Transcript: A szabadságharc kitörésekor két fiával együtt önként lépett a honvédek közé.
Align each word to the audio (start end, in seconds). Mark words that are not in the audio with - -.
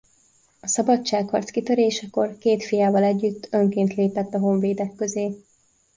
A 0.61 0.67
szabadságharc 0.67 1.49
kitörésekor 1.51 2.37
két 2.37 2.63
fiával 2.65 3.03
együtt 3.03 3.47
önként 3.51 3.93
lépett 3.95 4.33
a 4.33 4.39
honvédek 4.39 4.95
közé. 4.95 5.33